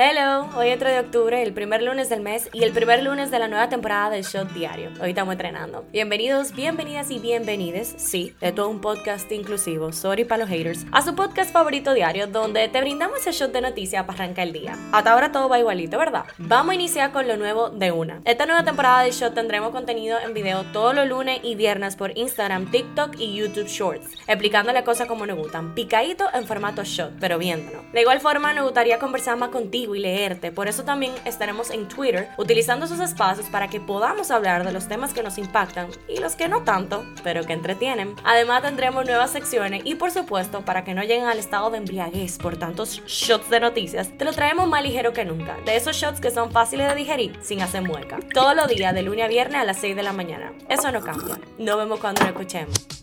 [0.00, 3.32] Hello, hoy es 3 de octubre, el primer lunes del mes y el primer lunes
[3.32, 4.90] de la nueva temporada del Shot Diario.
[5.02, 5.86] Hoy estamos entrenando.
[5.90, 11.02] Bienvenidos, bienvenidas y bienvenides, sí, de todo un podcast inclusivo, sorry para los haters, a
[11.02, 14.78] su podcast favorito diario donde te brindamos el shot de noticias para arrancar el día.
[14.92, 16.26] Hasta ahora todo va igualito, ¿verdad?
[16.38, 18.20] Vamos a iniciar con lo nuevo de una.
[18.24, 22.16] Esta nueva temporada del Shot tendremos contenido en video todos los lunes y viernes por
[22.16, 27.36] Instagram, TikTok y YouTube Shorts, explicándole cosas como nos gustan, picadito en formato shot, pero
[27.36, 27.82] viéndonos.
[27.92, 29.48] De igual forma, nos gustaría conversar más
[29.94, 30.52] y leerte.
[30.52, 34.88] Por eso también estaremos en Twitter utilizando esos espacios para que podamos hablar de los
[34.88, 38.14] temas que nos impactan y los que no tanto, pero que entretienen.
[38.24, 42.38] Además tendremos nuevas secciones y por supuesto, para que no lleguen al estado de embriaguez
[42.38, 45.56] por tantos shots de noticias, te lo traemos más ligero que nunca.
[45.64, 48.18] De esos shots que son fáciles de digerir sin hacer mueca.
[48.32, 50.52] Todos los días, de lunes a viernes a las 6 de la mañana.
[50.68, 51.38] Eso no cambia.
[51.58, 52.97] Nos vemos cuando lo escuchemos.